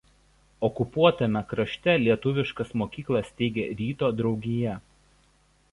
[0.67, 4.79] Okupuotame krašte lietuviškas mokyklas steigė „Ryto“ draugija.